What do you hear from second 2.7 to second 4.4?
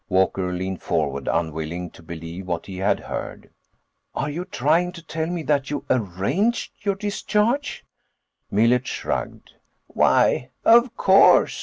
had heard. "Are